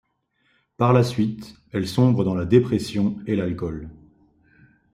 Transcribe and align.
Par 0.77 0.93
la 0.93 1.03
suite, 1.03 1.53
elle 1.73 1.87
sombre 1.87 2.23
dans 2.23 2.33
la 2.33 2.45
dépression 2.45 3.19
et 3.27 3.35
l'alcool. 3.35 3.87